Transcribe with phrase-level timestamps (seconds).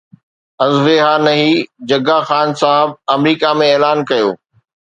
[0.65, 1.51] ازويها نهي
[1.91, 4.29] جگا خان صاحب آمريڪا ۾ اعلان ڪيو